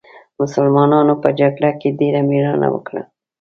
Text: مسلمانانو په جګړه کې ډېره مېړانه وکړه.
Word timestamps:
مسلمانانو 0.41 1.13
په 1.23 1.29
جګړه 1.39 1.71
کې 1.79 1.89
ډېره 1.99 2.21
مېړانه 2.29 2.67
وکړه. 2.71 3.03